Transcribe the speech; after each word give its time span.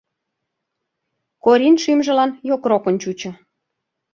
Корин 1.43 1.75
шӱмжылан 1.83 2.31
йокрокын 2.49 2.95
чучо. 3.01 3.31